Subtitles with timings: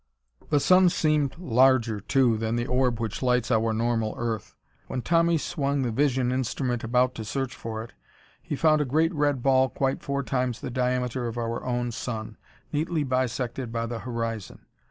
[0.49, 4.55] The sun seemed larger, too, than the orb which lights our normal earth.
[4.87, 7.93] When Tommy swung the vision instrument about to search for it,
[8.41, 12.37] he found a great red ball quite four times the diameter of our own sun,
[12.73, 14.65] neatly bisected by the horizon.